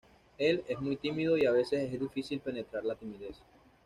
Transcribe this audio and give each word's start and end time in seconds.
Él 0.39 0.63
es 0.67 0.79
muy 0.81 0.95
tímido 0.95 1.37
y 1.37 1.45
a 1.45 1.51
veces 1.51 1.93
es 1.93 1.99
difícil 1.99 2.39
penetrar 2.39 2.83
la 2.83 2.95
timidez. 2.95 3.35